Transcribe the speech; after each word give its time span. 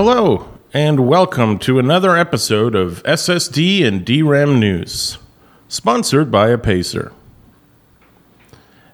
Hello, 0.00 0.46
and 0.72 1.08
welcome 1.08 1.58
to 1.58 1.80
another 1.80 2.16
episode 2.16 2.76
of 2.76 3.02
SSD 3.02 3.84
and 3.84 4.04
DRAM 4.04 4.60
News, 4.60 5.18
sponsored 5.66 6.30
by 6.30 6.50
Apacer. 6.50 7.12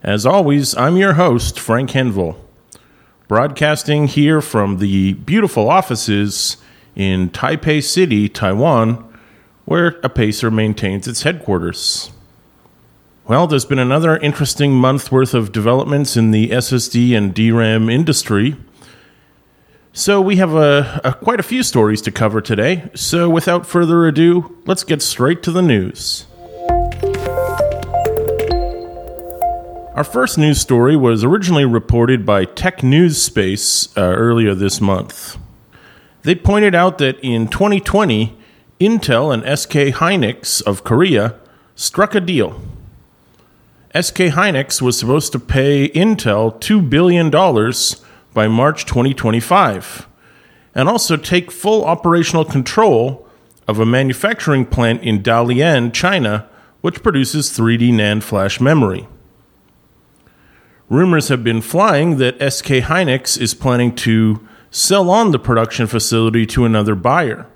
As 0.03 0.25
always, 0.25 0.75
I'm 0.75 0.97
your 0.97 1.13
host, 1.13 1.61
Frank 1.61 1.91
Henville, 1.91 2.39
broadcasting 3.29 4.07
here 4.07 4.41
from 4.41 4.79
the 4.79 5.13
beautiful 5.13 5.69
offices 5.69 6.57
in 6.97 7.29
Taipei 7.29 7.85
City, 7.85 8.27
Taiwan, 8.31 9.07
where 9.67 10.01
Apacer 10.01 10.51
maintains 10.51 11.07
its 11.07 11.23
headquarters. 11.23 12.13
Well, 13.29 13.47
there's 13.47 13.67
been 13.67 13.79
another 13.79 14.17
interesting 14.17 14.73
month 14.73 15.13
worth 15.13 15.35
of 15.35 15.53
developments 15.53 16.17
in 16.17 16.31
the 16.31 16.49
SSD 16.49 17.15
and 17.15 17.35
DRAM 17.35 17.91
industry 17.91 18.57
so, 19.97 20.21
we 20.21 20.37
have 20.37 20.55
a, 20.55 21.01
a, 21.05 21.15
quite 21.15 21.39
a 21.39 21.45
few 21.45 21.63
stories 21.63 22.03
to 22.03 22.11
cover 22.11 22.41
today. 22.41 22.91
So, 22.95 23.31
without 23.31 23.65
further 23.65 24.07
ado, 24.07 24.59
let's 24.67 24.83
get 24.83 25.01
straight 25.01 25.41
to 25.45 25.53
the 25.53 25.63
news. 25.63 26.27
Our 29.95 30.03
first 30.03 30.37
news 30.37 30.61
story 30.61 30.97
was 30.97 31.23
originally 31.23 31.65
reported 31.65 32.27
by 32.27 32.45
Tech 32.45 32.83
News 32.83 33.23
Space 33.23 33.97
uh, 33.97 34.01
earlier 34.01 34.53
this 34.53 34.81
month. 34.81 35.39
They 36.23 36.35
pointed 36.35 36.75
out 36.75 36.99
that 36.99 37.21
in 37.21 37.47
2020, 37.47 38.37
Intel 38.81 39.33
and 39.33 39.59
SK 39.59 39.97
Hynix 40.01 40.61
of 40.63 40.83
Korea 40.83 41.39
struck 41.77 42.17
a 42.17 42.21
deal. 42.21 42.61
SK 43.95 44.35
Hynix 44.35 44.83
was 44.83 44.99
supposed 44.99 45.31
to 45.31 45.39
pay 45.39 45.89
Intel 45.91 46.59
$2 46.61 46.91
billion 46.91 47.31
by 48.35 48.49
March 48.49 48.85
2025, 48.85 50.09
and 50.75 50.89
also 50.89 51.17
take 51.17 51.51
full 51.51 51.85
operational 51.85 52.45
control 52.45 53.27
of 53.67 53.79
a 53.79 53.87
manufacturing 53.87 54.67
plant 54.67 55.03
in 55.03 55.23
Dalian, 55.23 55.93
China, 55.95 56.49
which 56.81 57.03
produces 57.03 57.51
3D 57.51 57.93
NAND 57.93 58.23
flash 58.23 58.61
memory. 58.61 59.09
Rumors 60.91 61.29
have 61.29 61.43
been 61.43 61.63
flying 61.63 62.19
that 62.19 62.37
SK 62.53 62.85
Hynix 62.85 63.41
is 63.41 63.55
planning 63.55 63.95
to 63.97 64.47
sell 64.71 65.09
on 65.09 65.31
the 65.31 65.39
production 65.39 65.87
facility 65.87 66.45
to 66.47 66.65
another 66.65 66.95
buyer. 66.95 67.47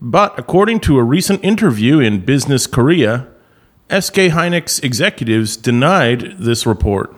But 0.00 0.38
according 0.38 0.80
to 0.80 0.98
a 0.98 1.02
recent 1.02 1.42
interview 1.42 1.98
in 1.98 2.24
Business 2.24 2.66
Korea, 2.66 3.26
SK 3.88 4.30
Hynix 4.36 4.84
executives 4.84 5.56
denied 5.56 6.36
this 6.38 6.66
report. 6.66 7.17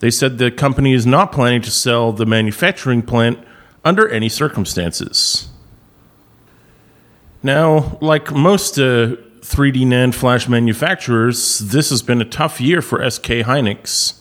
They 0.00 0.10
said 0.10 0.38
the 0.38 0.50
company 0.50 0.92
is 0.92 1.06
not 1.06 1.32
planning 1.32 1.62
to 1.62 1.70
sell 1.70 2.12
the 2.12 2.26
manufacturing 2.26 3.02
plant 3.02 3.38
under 3.84 4.08
any 4.08 4.28
circumstances. 4.28 5.48
Now, 7.42 7.98
like 8.00 8.32
most 8.32 8.78
uh, 8.78 9.16
3D 9.40 9.84
NAND 9.86 10.14
flash 10.14 10.48
manufacturers, 10.48 11.58
this 11.58 11.90
has 11.90 12.02
been 12.02 12.20
a 12.20 12.24
tough 12.24 12.60
year 12.60 12.80
for 12.80 13.08
SK 13.08 13.44
Hynix. 13.44 14.20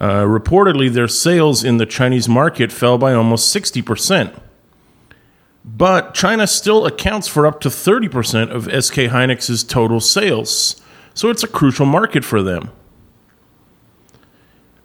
Uh, 0.00 0.22
reportedly, 0.22 0.92
their 0.92 1.08
sales 1.08 1.64
in 1.64 1.78
the 1.78 1.86
Chinese 1.86 2.28
market 2.28 2.70
fell 2.70 2.98
by 2.98 3.14
almost 3.14 3.54
60%. 3.54 4.38
But 5.64 6.12
China 6.12 6.46
still 6.46 6.84
accounts 6.84 7.26
for 7.26 7.46
up 7.46 7.60
to 7.60 7.70
30% 7.70 8.50
of 8.50 8.64
SK 8.64 8.94
Hynix's 9.10 9.64
total 9.64 10.00
sales, 10.00 10.82
so 11.14 11.30
it's 11.30 11.42
a 11.42 11.48
crucial 11.48 11.86
market 11.86 12.24
for 12.24 12.42
them 12.42 12.70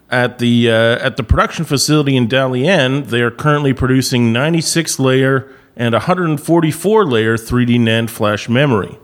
at 0.09 0.39
the 0.39 0.69
uh, 0.69 0.73
at 0.73 1.17
the 1.17 1.23
production 1.23 1.65
facility 1.65 2.15
in 2.15 2.27
Dalian, 2.27 3.07
they 3.07 3.21
are 3.21 3.31
currently 3.31 3.73
producing 3.73 4.33
96 4.33 4.99
layer 4.99 5.53
and 5.75 5.93
144 5.93 7.05
layer 7.05 7.37
3D 7.37 7.79
NAND 7.79 8.09
flash 8.09 8.49
memory. 8.49 8.97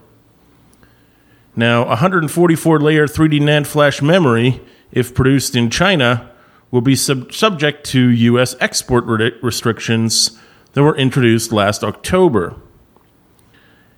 Now, 1.55 1.87
144 1.87 2.79
layer 2.79 3.07
3D 3.07 3.39
NAND 3.39 3.65
flash 3.65 4.01
memory, 4.01 4.61
if 4.91 5.15
produced 5.15 5.55
in 5.55 5.69
China, 5.69 6.29
will 6.69 6.81
be 6.81 6.95
sub- 6.95 7.31
subject 7.31 7.85
to 7.87 8.09
U.S. 8.09 8.55
export 8.59 9.05
re- 9.05 9.31
restrictions 9.41 10.37
that 10.73 10.83
were 10.83 10.97
introduced 10.97 11.53
last 11.53 11.83
October. 11.83 12.55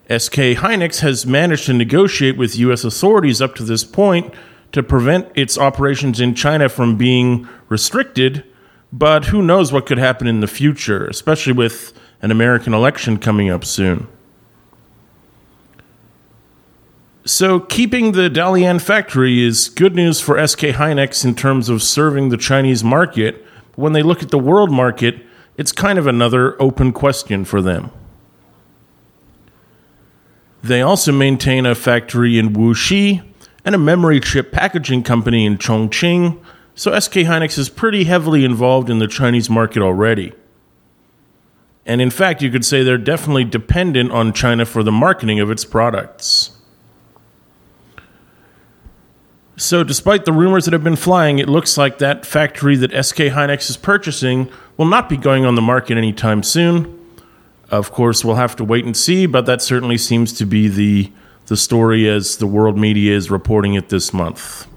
SK 0.07 0.55
Hynix 0.61 0.99
has 0.99 1.25
managed 1.25 1.65
to 1.65 1.73
negotiate 1.73 2.37
with 2.37 2.57
U.S. 2.59 2.83
authorities 2.83 3.41
up 3.41 3.55
to 3.55 3.63
this 3.63 3.83
point 3.83 4.33
to 4.71 4.83
prevent 4.83 5.29
its 5.35 5.57
operations 5.57 6.19
in 6.19 6.35
China 6.35 6.69
from 6.69 6.97
being 6.97 7.47
restricted, 7.69 8.43
but 8.91 9.25
who 9.25 9.41
knows 9.41 9.71
what 9.71 9.85
could 9.85 9.97
happen 9.97 10.27
in 10.27 10.39
the 10.39 10.47
future, 10.47 11.05
especially 11.07 11.53
with 11.53 11.93
an 12.21 12.31
American 12.31 12.73
election 12.73 13.17
coming 13.17 13.49
up 13.49 13.63
soon. 13.63 14.07
So, 17.25 17.59
keeping 17.59 18.13
the 18.13 18.29
Dalian 18.29 18.81
factory 18.81 19.43
is 19.43 19.67
good 19.67 19.95
news 19.95 20.21
for 20.21 20.45
SK 20.47 20.59
Hynix 20.59 21.25
in 21.25 21.35
terms 21.35 21.67
of 21.67 21.83
serving 21.83 22.29
the 22.29 22.37
Chinese 22.37 22.85
market. 22.85 23.45
When 23.75 23.91
they 23.91 24.01
look 24.01 24.23
at 24.23 24.29
the 24.29 24.39
world 24.39 24.71
market, 24.71 25.17
it's 25.57 25.73
kind 25.73 25.99
of 25.99 26.07
another 26.07 26.59
open 26.61 26.93
question 26.93 27.43
for 27.43 27.61
them. 27.61 27.91
They 30.63 30.81
also 30.81 31.11
maintain 31.11 31.65
a 31.65 31.75
factory 31.75 32.39
in 32.39 32.53
Wuxi, 32.53 33.26
and 33.67 33.75
a 33.75 33.77
memory 33.77 34.21
chip 34.21 34.49
packaging 34.49 35.03
company 35.03 35.45
in 35.45 35.57
Chongqing, 35.57 36.41
so 36.73 36.97
SK 36.97 37.15
Hynix 37.15 37.57
is 37.57 37.67
pretty 37.67 38.05
heavily 38.05 38.45
involved 38.45 38.89
in 38.89 38.99
the 38.99 39.07
Chinese 39.07 39.49
market 39.49 39.81
already. 39.81 40.31
And 41.85 41.99
in 41.99 42.09
fact, 42.09 42.41
you 42.41 42.49
could 42.49 42.63
say 42.63 42.81
they're 42.81 42.97
definitely 42.97 43.43
dependent 43.43 44.13
on 44.13 44.31
China 44.31 44.65
for 44.65 44.83
the 44.83 44.91
marketing 44.93 45.41
of 45.41 45.51
its 45.51 45.65
products. 45.65 46.51
So, 49.57 49.83
despite 49.83 50.23
the 50.23 50.31
rumors 50.31 50.63
that 50.63 50.71
have 50.71 50.83
been 50.83 50.95
flying, 50.95 51.39
it 51.39 51.49
looks 51.49 51.77
like 51.77 51.97
that 51.97 52.25
factory 52.25 52.77
that 52.77 52.91
SK 52.91 53.17
Hynix 53.17 53.69
is 53.69 53.75
purchasing 53.75 54.49
will 54.77 54.85
not 54.85 55.09
be 55.09 55.17
going 55.17 55.43
on 55.43 55.55
the 55.55 55.61
market 55.61 55.97
anytime 55.97 56.41
soon. 56.41 56.97
Of 57.69 57.91
course, 57.91 58.23
we'll 58.23 58.35
have 58.35 58.55
to 58.55 58.63
wait 58.63 58.85
and 58.85 58.95
see, 58.95 59.25
but 59.25 59.45
that 59.45 59.61
certainly 59.61 59.97
seems 59.97 60.31
to 60.37 60.45
be 60.45 60.69
the 60.69 61.11
the 61.47 61.57
story 61.57 62.07
as 62.07 62.37
the 62.37 62.47
world 62.47 62.77
media 62.77 63.15
is 63.15 63.31
reporting 63.31 63.73
it 63.73 63.89
this 63.89 64.13
month. 64.13 64.67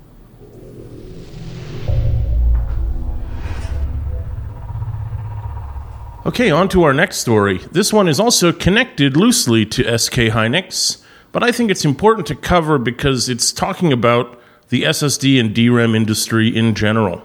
Okay, 6.26 6.50
on 6.50 6.68
to 6.68 6.84
our 6.84 6.92
next 6.92 7.18
story. 7.18 7.58
This 7.72 7.92
one 7.92 8.06
is 8.06 8.20
also 8.20 8.52
connected 8.52 9.16
loosely 9.16 9.66
to 9.66 9.98
SK 9.98 10.14
Hynix, 10.30 11.02
but 11.32 11.42
I 11.42 11.50
think 11.50 11.70
it's 11.70 11.84
important 11.84 12.26
to 12.28 12.34
cover 12.34 12.78
because 12.78 13.28
it's 13.28 13.52
talking 13.52 13.92
about 13.92 14.40
the 14.68 14.82
SSD 14.82 15.40
and 15.40 15.54
DRAM 15.54 15.94
industry 15.94 16.54
in 16.54 16.74
general. 16.74 17.22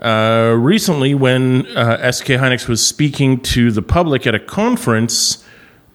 Uh, 0.00 0.54
recently, 0.58 1.14
when 1.14 1.66
uh, 1.76 2.10
SK 2.10 2.26
Hynix 2.26 2.68
was 2.68 2.84
speaking 2.84 3.40
to 3.40 3.70
the 3.70 3.82
public 3.82 4.26
at 4.26 4.34
a 4.34 4.40
conference, 4.40 5.44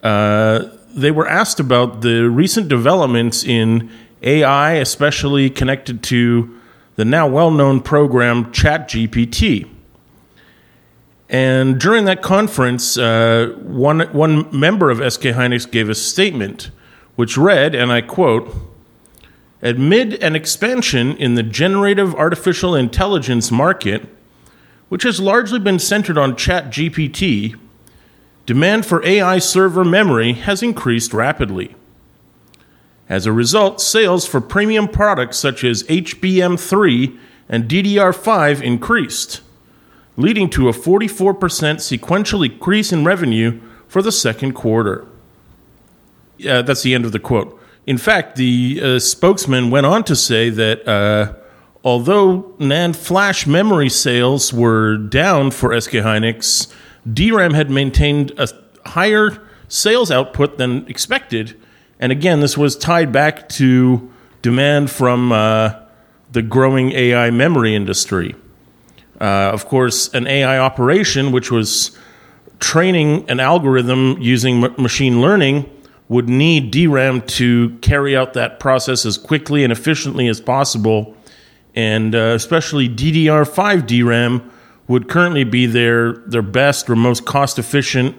uh, 0.03 0.69
they 0.93 1.11
were 1.11 1.27
asked 1.27 1.59
about 1.59 2.01
the 2.01 2.29
recent 2.29 2.67
developments 2.67 3.43
in 3.43 3.89
AI, 4.21 4.73
especially 4.73 5.49
connected 5.49 6.03
to 6.03 6.57
the 6.95 7.05
now 7.05 7.27
well 7.27 7.51
known 7.51 7.81
program 7.81 8.45
ChatGPT. 8.51 9.67
And 11.29 11.79
during 11.79 12.05
that 12.05 12.21
conference, 12.21 12.97
uh, 12.97 13.55
one, 13.59 14.01
one 14.11 14.47
member 14.57 14.89
of 14.89 14.97
SK 14.97 15.21
Hynix 15.21 15.69
gave 15.69 15.89
a 15.89 15.95
statement 15.95 16.71
which 17.15 17.37
read, 17.37 17.73
and 17.73 17.91
I 17.91 18.01
quote, 18.01 18.53
Amid 19.61 20.15
an 20.15 20.35
expansion 20.35 21.15
in 21.17 21.35
the 21.35 21.43
generative 21.43 22.15
artificial 22.15 22.75
intelligence 22.75 23.51
market, 23.51 24.09
which 24.89 25.03
has 25.03 25.19
largely 25.19 25.59
been 25.59 25.79
centered 25.79 26.17
on 26.17 26.33
ChatGPT, 26.33 27.55
demand 28.51 28.85
for 28.85 29.01
AI 29.05 29.39
server 29.39 29.85
memory 29.85 30.33
has 30.33 30.61
increased 30.61 31.13
rapidly. 31.13 31.73
As 33.07 33.25
a 33.25 33.31
result, 33.31 33.79
sales 33.79 34.27
for 34.27 34.41
premium 34.41 34.89
products 34.89 35.37
such 35.37 35.63
as 35.63 35.83
HBM3 35.83 37.17
and 37.47 37.69
DDR5 37.69 38.61
increased, 38.61 39.39
leading 40.17 40.49
to 40.49 40.67
a 40.67 40.73
44% 40.73 41.79
sequential 41.79 42.43
increase 42.43 42.91
in 42.91 43.05
revenue 43.05 43.57
for 43.87 44.01
the 44.01 44.11
second 44.11 44.51
quarter. 44.51 45.07
Uh, 46.45 46.61
that's 46.61 46.83
the 46.83 46.93
end 46.93 47.05
of 47.05 47.13
the 47.13 47.19
quote. 47.19 47.57
In 47.87 47.97
fact, 47.97 48.35
the 48.35 48.81
uh, 48.83 48.99
spokesman 48.99 49.71
went 49.71 49.85
on 49.85 50.03
to 50.03 50.15
say 50.15 50.49
that 50.49 50.85
uh, 50.85 51.35
although 51.85 52.53
NAND 52.59 52.97
flash 52.97 53.47
memory 53.47 53.87
sales 53.87 54.51
were 54.51 54.97
down 54.97 55.51
for 55.51 55.79
SK 55.79 55.91
Hynix, 56.03 56.69
DRAM 57.11 57.53
had 57.53 57.69
maintained 57.69 58.31
a 58.37 58.47
higher 58.85 59.41
sales 59.67 60.11
output 60.11 60.57
than 60.57 60.87
expected. 60.87 61.57
And 61.99 62.11
again, 62.11 62.39
this 62.41 62.57
was 62.57 62.75
tied 62.75 63.11
back 63.11 63.47
to 63.49 64.11
demand 64.41 64.91
from 64.91 65.31
uh, 65.31 65.75
the 66.31 66.41
growing 66.41 66.91
AI 66.91 67.29
memory 67.31 67.75
industry. 67.75 68.35
Uh, 69.19 69.51
of 69.53 69.65
course, 69.65 70.11
an 70.13 70.25
AI 70.27 70.57
operation, 70.57 71.31
which 71.31 71.51
was 71.51 71.97
training 72.59 73.29
an 73.29 73.39
algorithm 73.39 74.17
using 74.19 74.63
m- 74.63 74.73
machine 74.77 75.21
learning, 75.21 75.69
would 76.09 76.27
need 76.27 76.71
DRAM 76.71 77.21
to 77.21 77.77
carry 77.81 78.17
out 78.17 78.33
that 78.33 78.59
process 78.59 79.05
as 79.05 79.17
quickly 79.17 79.63
and 79.63 79.71
efficiently 79.71 80.27
as 80.27 80.41
possible. 80.41 81.15
And 81.75 82.13
uh, 82.13 82.33
especially 82.35 82.89
DDR5 82.89 83.87
DRAM 83.87 84.51
would 84.91 85.07
currently 85.07 85.45
be 85.45 85.65
their, 85.65 86.13
their 86.27 86.41
best 86.41 86.89
or 86.89 86.97
most 86.97 87.25
cost 87.25 87.57
efficient 87.57 88.13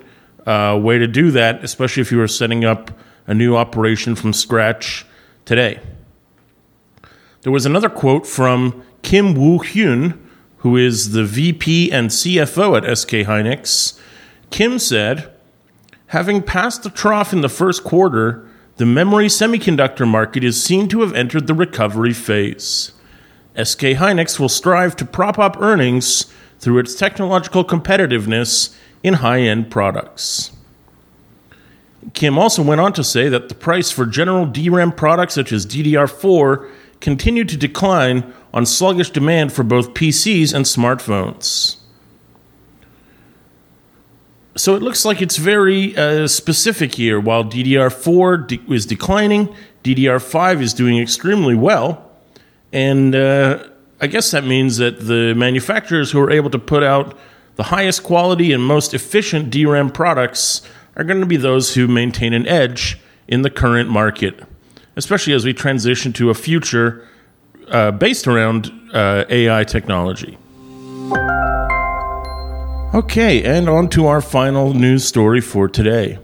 uh, 0.47 0.79
way 0.83 0.99
to 0.99 1.07
do 1.07 1.31
that, 1.31 1.63
especially 1.63 2.01
if 2.01 2.11
you 2.11 2.17
were 2.17 2.27
setting 2.27 2.65
up 2.65 2.91
a 3.27 3.35
new 3.35 3.55
operation 3.55 4.15
from 4.15 4.33
scratch 4.33 5.05
today. 5.45 5.79
There 7.43 7.53
was 7.53 7.67
another 7.67 7.91
quote 7.91 8.27
from 8.27 8.83
Kim 9.03 9.35
Woo 9.35 9.59
Hyun, 9.59 10.19
who 10.59 10.79
is 10.79 11.13
the 11.13 11.25
VP 11.25 11.93
and 11.93 12.09
CFO 12.09 12.77
at 12.79 12.97
SK 12.97 13.11
Hynix. 13.29 14.01
Kim 14.51 14.79
said, 14.79 15.31
Having 16.07 16.43
passed 16.43 16.85
the 16.85 16.91
trough 16.91 17.35
in 17.35 17.43
the 17.43 17.49
first 17.51 17.85
quarter, 17.85 18.49
the 18.77 18.87
memory 18.87 19.27
semiconductor 19.27 20.09
market 20.09 20.43
is 20.43 20.63
seen 20.63 20.89
to 20.89 21.03
have 21.03 21.13
entered 21.15 21.47
the 21.47 21.55
recovery 21.55 22.15
phase. 22.15 22.93
SK 23.63 23.81
Hynix 23.81 24.41
will 24.41 24.49
strive 24.49 24.97
to 24.97 25.05
prop 25.05 25.39
up 25.39 25.61
earnings 25.61 26.33
through 26.63 26.79
its 26.79 26.95
technological 26.95 27.65
competitiveness 27.65 28.75
in 29.03 29.15
high 29.15 29.41
end 29.41 29.69
products. 29.69 30.53
Kim 32.15 32.39
also 32.39 32.63
went 32.63 32.81
on 32.81 32.93
to 32.93 33.03
say 33.03 33.29
that 33.29 33.49
the 33.49 33.55
price 33.55 33.91
for 33.91 34.07
general 34.07 34.47
DRAM 34.47 34.93
products 34.93 35.35
such 35.35 35.53
as 35.53 35.67
DDR4 35.67 36.71
continued 37.01 37.49
to 37.49 37.57
decline 37.57 38.33
on 38.55 38.65
sluggish 38.65 39.11
demand 39.11 39.53
for 39.53 39.65
both 39.65 39.93
PCs 39.93 40.55
and 40.55 40.65
smartphones. 40.65 41.79
So 44.55 44.77
it 44.77 44.83
looks 44.83 45.05
like 45.05 45.21
it's 45.21 45.39
very 45.39 45.97
uh, 45.97 46.29
specific 46.29 46.95
here. 46.95 47.19
While 47.19 47.45
DDR4 47.45 48.47
de- 48.47 48.73
is 48.73 48.87
declining, 48.87 49.53
DDR5 49.83 50.61
is 50.61 50.75
doing 50.75 50.99
extremely 50.99 51.57
well. 51.57 52.09
And 52.73 53.15
uh, 53.15 53.65
I 54.03 54.09
guess 54.09 54.33
that 54.33 54.45
means 54.45 54.79
that 54.79 55.07
the 55.07 55.33
manufacturers 55.33 56.11
who 56.11 56.19
are 56.19 56.31
able 56.33 56.51
to 56.51 56.59
put 56.59 56.83
out 56.83 57.17
the 57.55 57.63
highest 57.63 58.03
quality 58.03 58.53
and 58.53 58.61
most 58.61 58.95
efficient 58.95 59.49
DRAM 59.51 59.91
products 59.91 60.63
are 60.97 61.05
going 61.05 61.21
to 61.21 61.27
be 61.27 61.37
those 61.37 61.77
who 61.77 61.87
maintain 61.87 62.33
an 62.33 62.45
edge 62.49 62.99
in 63.29 63.43
the 63.43 63.51
current 63.51 63.89
market, 63.89 64.43
especially 64.97 65.33
as 65.35 65.45
we 65.45 65.55
transition 65.55 66.13
to 66.15 66.31
a 66.31 66.35
future 66.35 67.07
uh, 67.69 67.93
based 67.93 68.27
around 68.27 68.73
uh, 68.93 69.25
AI 69.29 69.63
technology. 69.63 70.37
Okay, 72.93 73.45
and 73.45 73.69
on 73.69 73.89
to 73.91 74.07
our 74.07 74.21
final 74.21 74.75
news 74.75 75.05
story 75.05 75.41
for 75.41 75.69
today. 75.69 76.19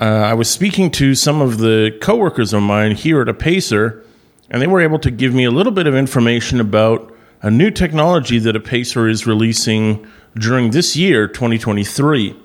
Uh, 0.00 0.04
I 0.04 0.34
was 0.34 0.50
speaking 0.50 0.90
to 0.92 1.14
some 1.14 1.40
of 1.40 1.58
the 1.58 1.96
coworkers 2.02 2.52
of 2.52 2.62
mine 2.62 2.96
here 2.96 3.22
at 3.22 3.28
Apacer, 3.28 4.02
and 4.50 4.62
they 4.62 4.66
were 4.66 4.80
able 4.80 4.98
to 5.00 5.10
give 5.10 5.34
me 5.34 5.44
a 5.44 5.50
little 5.50 5.72
bit 5.72 5.86
of 5.86 5.94
information 5.94 6.60
about 6.60 7.12
a 7.42 7.50
new 7.50 7.70
technology 7.70 8.38
that 8.38 8.54
Apacer 8.56 9.08
is 9.08 9.26
releasing 9.26 10.06
during 10.34 10.70
this 10.70 10.96
year, 10.96 11.26
2023. 11.28 12.36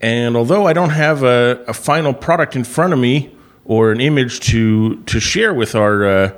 And 0.00 0.36
although 0.36 0.66
I 0.66 0.72
don't 0.72 0.90
have 0.90 1.22
a, 1.22 1.64
a 1.68 1.74
final 1.74 2.12
product 2.12 2.56
in 2.56 2.64
front 2.64 2.92
of 2.92 2.98
me 2.98 3.34
or 3.64 3.92
an 3.92 4.00
image 4.00 4.40
to 4.40 4.96
to 5.04 5.20
share 5.20 5.54
with 5.54 5.74
our 5.74 6.04
uh, 6.04 6.32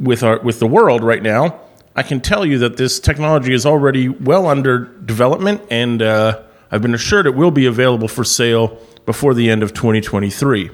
with 0.00 0.22
our 0.22 0.38
with 0.40 0.58
the 0.60 0.66
world 0.66 1.02
right 1.02 1.22
now, 1.22 1.60
I 1.96 2.02
can 2.02 2.20
tell 2.20 2.44
you 2.44 2.58
that 2.58 2.76
this 2.76 3.00
technology 3.00 3.54
is 3.54 3.64
already 3.64 4.08
well 4.08 4.46
under 4.46 4.84
development, 4.84 5.62
and 5.70 6.02
uh, 6.02 6.42
I've 6.70 6.82
been 6.82 6.94
assured 6.94 7.26
it 7.26 7.34
will 7.34 7.50
be 7.50 7.66
available 7.66 8.08
for 8.08 8.24
sale 8.24 8.78
before 9.06 9.32
the 9.32 9.50
end 9.50 9.62
of 9.62 9.72
2023. 9.72 10.70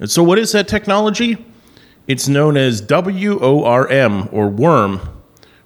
And 0.00 0.10
so, 0.10 0.22
what 0.22 0.38
is 0.38 0.52
that 0.52 0.66
technology? 0.68 1.44
It's 2.06 2.28
known 2.28 2.58
as 2.58 2.82
WORM, 2.82 4.28
or 4.30 4.48
WORM, 4.48 5.00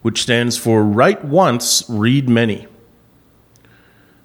which 0.02 0.23
stands 0.23 0.56
for 0.56 0.85
Write 0.85 1.25
Once, 1.25 1.82
Read 1.88 2.29
Many. 2.29 2.69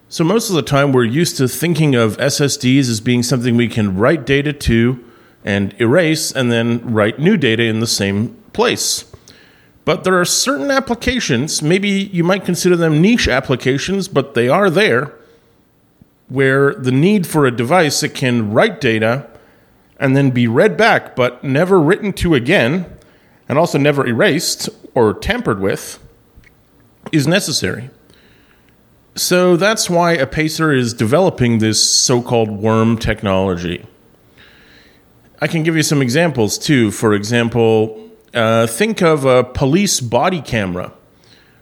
So, 0.10 0.24
most 0.24 0.48
of 0.48 0.56
the 0.56 0.62
time, 0.62 0.92
we're 0.92 1.06
used 1.06 1.38
to 1.38 1.48
thinking 1.48 1.95
of 1.95 2.18
SSDs 2.18 2.88
as 2.88 3.01
being 3.01 3.24
something 3.24 3.57
we 3.57 3.68
can 3.68 3.98
write 3.98 4.27
data 4.27 4.54
to 4.54 5.04
and 5.44 5.74
erase, 5.81 6.31
and 6.31 6.51
then 6.51 6.94
write 6.94 7.18
new 7.18 7.36
data 7.36 7.63
in 7.63 7.80
the 7.80 7.88
same 7.88 8.38
place. 8.54 9.12
But 9.83 10.04
there 10.04 10.19
are 10.21 10.25
certain 10.25 10.69
applications, 10.69 11.63
maybe 11.63 11.89
you 11.89 12.24
might 12.24 12.45
consider 12.45 12.75
them 12.75 13.01
niche 13.01 13.27
applications, 13.27 14.07
but 14.07 14.36
they 14.36 14.48
are 14.48 14.69
there, 14.69 15.13
where 16.30 16.75
the 16.75 16.92
need 16.92 17.25
for 17.25 17.48
a 17.48 17.51
device 17.51 18.01
that 18.01 18.13
can 18.13 18.54
write 18.54 18.80
data 18.80 19.27
and 20.00 20.16
then 20.16 20.31
be 20.31 20.48
read 20.48 20.78
back 20.78 21.16
but 21.16 21.44
never 21.44 21.80
written 21.80 22.13
to 22.13 22.36
again, 22.36 22.86
and 23.48 23.57
also 23.57 23.78
never 23.78 24.06
erased 24.06 24.69
or 24.95 25.13
tampered 25.13 25.60
with, 25.60 26.00
is 27.12 27.28
necessary. 27.28 27.90
So 29.16 29.57
that's 29.57 29.90
why 29.90 30.18
Apacer 30.18 30.75
is 30.75 30.94
developing 30.94 31.60
this 31.60 31.88
so 31.88 32.22
called 32.22 32.50
worm 32.50 32.98
technology. 32.98 33.86
I 35.40 35.48
can 35.48 35.62
give 35.62 35.75
you 35.75 35.84
some 35.84 36.01
examples 36.01 36.57
too. 36.57 36.90
For 36.90 37.13
example, 37.13 38.10
uh, 38.34 38.66
think 38.66 39.01
of 39.01 39.25
a 39.25 39.44
police 39.44 40.00
body 40.00 40.42
camera. 40.42 40.94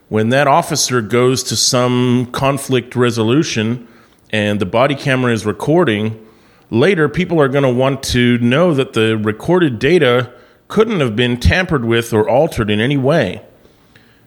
When 0.07 0.29
that 0.29 0.47
officer 0.47 1.01
goes 1.01 1.43
to 1.43 1.55
some 1.55 2.27
conflict 2.31 2.95
resolution 2.95 3.87
and 4.29 4.59
the 4.59 4.65
body 4.65 4.95
camera 4.95 5.33
is 5.33 5.45
recording, 5.45 6.25
later 6.71 7.07
people 7.07 7.39
are 7.39 7.49
going 7.49 7.63
to 7.63 7.69
want 7.69 8.01
to 8.01 8.39
know 8.39 8.73
that 8.73 8.93
the 8.93 9.17
recorded 9.17 9.77
data 9.77 10.33
couldn't 10.67 11.01
have 11.01 11.15
been 11.15 11.39
tampered 11.39 11.85
with 11.85 12.13
or 12.13 12.27
altered 12.27 12.71
in 12.71 12.79
any 12.79 12.97
way. 12.97 13.45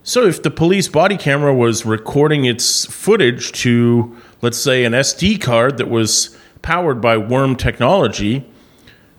So, 0.06 0.26
if 0.26 0.42
the 0.42 0.50
police 0.50 0.86
body 0.86 1.16
camera 1.16 1.54
was 1.54 1.86
recording 1.86 2.44
its 2.44 2.84
footage 2.84 3.52
to, 3.62 4.14
let's 4.42 4.58
say, 4.58 4.84
an 4.84 4.92
SD 4.92 5.40
card 5.40 5.78
that 5.78 5.88
was 5.88 6.36
powered 6.60 7.00
by 7.00 7.16
worm 7.16 7.56
technology, 7.56 8.46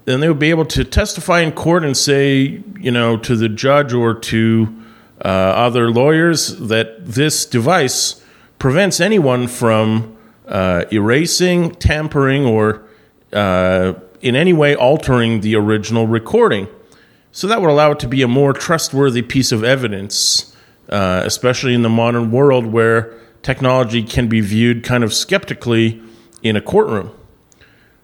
then 0.05 0.20
they 0.20 0.27
would 0.27 0.38
be 0.38 0.51
able 0.51 0.65
to 0.65 0.84
testify 0.84 1.39
in 1.39 1.51
court 1.53 1.84
and 1.84 1.98
say, 1.98 2.62
you 2.79 2.91
know, 2.91 3.17
to 3.17 3.36
the 3.36 3.50
judge 3.50 3.94
or 3.94 4.13
to 4.13 4.75
uh, 5.24 5.27
other 5.27 5.89
lawyers 5.89 6.55
that 6.60 7.03
this 7.03 7.46
device 7.46 8.22
prevents 8.60 9.00
anyone 9.00 9.48
from 9.48 10.15
uh, 10.48 10.86
erasing, 10.91 11.72
tampering, 11.72 12.46
or 12.46 12.85
uh, 13.34 13.94
in 14.22 14.36
any 14.36 14.53
way 14.53 14.75
altering 14.75 15.41
the 15.41 15.55
original 15.55 16.08
recording. 16.08 16.67
So 17.32 17.48
that 17.48 17.62
would 17.62 17.70
allow 17.70 17.91
it 17.91 18.00
to 18.00 18.08
be 18.08 18.22
a 18.22 18.27
more 18.27 18.53
trustworthy 18.53 19.22
piece 19.22 19.51
of 19.51 19.63
evidence, 19.63 20.55
uh, 20.89 21.22
especially 21.25 21.74
in 21.74 21.82
the 21.82 21.89
modern 21.89 22.32
world 22.32 22.65
where 22.65 23.13
technology 23.41 24.03
can 24.03 24.27
be 24.27 24.41
viewed 24.41 24.84
kind 24.84 25.03
of 25.03 25.13
skeptically 25.13 26.01
in 26.41 26.55
a 26.55 26.62
courtroom. 26.62 27.12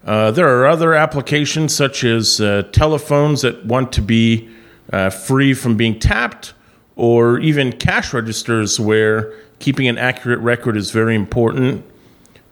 Uh, 0.04 0.32
there 0.32 0.50
are 0.50 0.68
other 0.68 0.94
applications 0.94 1.76
such 1.76 2.04
as 2.04 2.42
uh, 2.42 2.64
telephones 2.72 3.42
that 3.42 3.66
want 3.66 3.92
to 3.94 4.02
be 4.02 4.50
uh, 4.92 5.10
free 5.10 5.54
from 5.54 5.78
being 5.78 6.00
tapped, 6.00 6.54
or 6.96 7.40
even 7.40 7.72
cash 7.72 8.14
registers 8.14 8.80
where 8.80 9.34
keeping 9.60 9.88
an 9.88 9.98
accurate 9.98 10.40
record 10.40 10.76
is 10.76 10.92
very 10.92 11.16
important. 11.16 11.86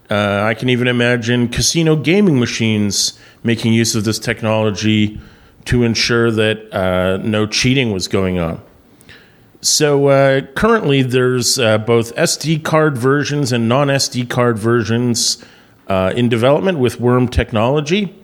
Uh, 0.10 0.44
I 0.44 0.54
can 0.54 0.70
even 0.70 0.88
imagine 0.88 1.50
casino 1.50 1.96
gaming 1.96 2.40
machines 2.40 3.20
making 3.44 3.74
use 3.74 3.96
of 3.96 4.04
this 4.04 4.20
technology 4.20 5.20
to 5.66 5.84
ensure 5.84 6.32
that 6.32 6.74
uh, 6.74 7.18
no 7.18 7.46
cheating 7.46 7.92
was 7.92 8.08
going 8.08 8.40
on. 8.40 8.62
So 9.62 10.08
uh, 10.08 10.42
currently, 10.56 11.02
there's 11.02 11.58
both 11.58 12.16
SD 12.16 12.64
card 12.64 12.98
versions 12.98 13.52
and 13.52 13.68
non 13.68 13.88
SD 13.90 14.30
card 14.30 14.58
versions 14.58 15.44
uh, 15.90 16.14
in 16.16 16.30
development 16.30 16.80
with 16.80 17.00
Worm 17.00 17.28
technology. 17.28 18.16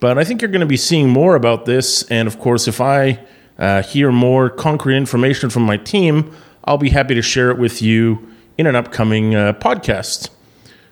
But 0.00 0.18
I 0.18 0.24
think 0.24 0.42
you're 0.42 0.50
going 0.50 0.60
to 0.60 0.66
be 0.66 0.76
seeing 0.76 1.08
more 1.08 1.36
about 1.36 1.64
this. 1.64 2.02
And 2.10 2.26
of 2.28 2.38
course, 2.38 2.68
if 2.68 2.80
I 2.80 3.24
uh, 3.58 3.82
hear 3.82 4.10
more 4.10 4.50
concrete 4.50 4.96
information 4.96 5.48
from 5.48 5.62
my 5.62 5.76
team, 5.76 6.34
I'll 6.64 6.78
be 6.78 6.90
happy 6.90 7.14
to 7.14 7.22
share 7.22 7.50
it 7.50 7.58
with 7.58 7.80
you 7.80 8.28
in 8.58 8.66
an 8.66 8.76
upcoming 8.76 9.34
uh, 9.34 9.52
podcast. 9.54 10.28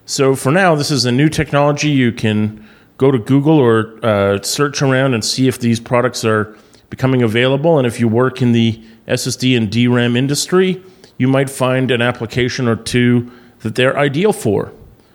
So 0.04 0.34
for 0.34 0.50
now, 0.50 0.74
this 0.74 0.90
is 0.90 1.04
a 1.04 1.12
new 1.12 1.28
technology. 1.28 1.88
You 1.88 2.12
can 2.12 2.66
go 2.98 3.10
to 3.10 3.18
Google 3.18 3.58
or 3.58 3.98
uh, 4.04 4.42
search 4.42 4.82
around 4.82 5.14
and 5.14 5.24
see 5.24 5.48
if 5.48 5.58
these 5.58 5.78
products 5.80 6.24
are 6.24 6.56
becoming 6.90 7.22
available. 7.22 7.78
And 7.78 7.86
if 7.86 8.00
you 8.00 8.08
work 8.08 8.42
in 8.42 8.52
the 8.52 8.82
SSD 9.06 9.56
and 9.56 9.70
DRAM 9.70 10.16
industry, 10.16 10.82
you 11.18 11.28
might 11.28 11.48
find 11.48 11.90
an 11.90 12.02
application 12.02 12.68
or 12.68 12.76
two 12.76 13.30
that 13.60 13.76
they're 13.76 13.96
ideal 13.96 14.32
for. 14.32 14.72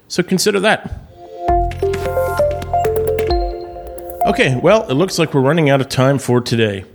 So 0.07 0.23
consider 0.23 0.59
that. 0.61 1.03
Okay, 4.25 4.59
well, 4.61 4.89
it 4.89 4.93
looks 4.93 5.19
like 5.19 5.33
we're 5.33 5.41
running 5.41 5.69
out 5.69 5.81
of 5.81 5.89
time 5.89 6.17
for 6.17 6.41
today. 6.41 6.85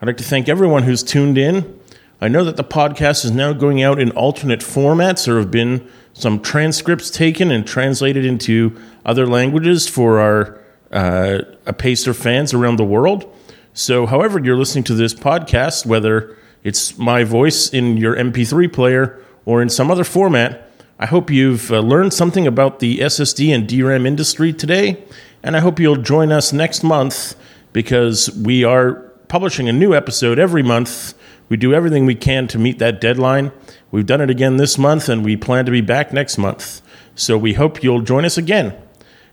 I'd 0.00 0.06
like 0.06 0.16
to 0.16 0.24
thank 0.24 0.48
everyone 0.48 0.84
who's 0.84 1.02
tuned 1.02 1.36
in. 1.36 1.78
I 2.20 2.28
know 2.28 2.44
that 2.44 2.56
the 2.56 2.64
podcast 2.64 3.24
is 3.24 3.30
now 3.30 3.52
going 3.52 3.82
out 3.82 4.00
in 4.00 4.10
alternate 4.12 4.60
formats. 4.60 5.26
There 5.26 5.38
have 5.38 5.50
been 5.50 5.88
some 6.12 6.40
transcripts 6.40 7.10
taken 7.10 7.50
and 7.50 7.66
translated 7.66 8.24
into 8.24 8.76
other 9.04 9.26
languages 9.26 9.88
for 9.88 10.20
our 10.20 10.58
uh, 10.90 11.42
Pacer 11.78 12.14
fans 12.14 12.52
around 12.52 12.76
the 12.76 12.84
world. 12.84 13.32
So, 13.72 14.06
however, 14.06 14.40
you're 14.40 14.56
listening 14.56 14.84
to 14.84 14.94
this 14.94 15.14
podcast, 15.14 15.86
whether 15.86 16.36
it's 16.64 16.98
my 16.98 17.24
voice 17.24 17.72
in 17.72 17.96
your 17.96 18.16
MP3 18.16 18.72
player 18.72 19.22
or 19.44 19.62
in 19.62 19.68
some 19.68 19.90
other 19.90 20.04
format, 20.04 20.70
I 20.98 21.06
hope 21.06 21.30
you've 21.30 21.72
uh, 21.72 21.80
learned 21.80 22.12
something 22.12 22.46
about 22.46 22.80
the 22.80 22.98
SSD 22.98 23.54
and 23.54 23.66
DRAM 23.66 24.04
industry 24.04 24.52
today. 24.52 25.02
And 25.42 25.56
I 25.56 25.60
hope 25.60 25.80
you'll 25.80 25.96
join 25.96 26.30
us 26.30 26.52
next 26.52 26.82
month 26.82 27.34
because 27.72 28.30
we 28.36 28.64
are 28.64 28.94
publishing 29.28 29.68
a 29.68 29.72
new 29.72 29.94
episode 29.94 30.38
every 30.38 30.62
month 30.62 31.14
we 31.50 31.58
do 31.58 31.74
everything 31.74 32.06
we 32.06 32.14
can 32.14 32.46
to 32.48 32.58
meet 32.58 32.78
that 32.78 33.00
deadline. 33.00 33.52
We've 33.90 34.06
done 34.06 34.22
it 34.22 34.30
again 34.30 34.56
this 34.56 34.78
month, 34.78 35.10
and 35.10 35.22
we 35.22 35.36
plan 35.36 35.66
to 35.66 35.72
be 35.72 35.82
back 35.82 36.12
next 36.12 36.38
month. 36.38 36.80
So 37.14 37.36
we 37.36 37.52
hope 37.52 37.82
you'll 37.82 38.00
join 38.00 38.24
us 38.24 38.38
again. 38.38 38.74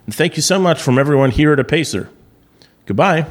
And 0.05 0.13
thank 0.13 0.36
you 0.36 0.41
so 0.41 0.59
much 0.59 0.81
from 0.81 1.00
everyone 1.00 1.31
here 1.31 1.53
at 1.53 1.59
Apacer. 1.59 2.09
Goodbye. 2.86 3.25